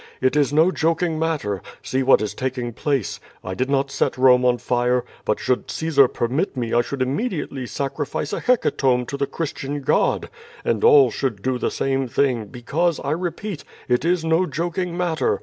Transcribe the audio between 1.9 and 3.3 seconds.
what is taking place.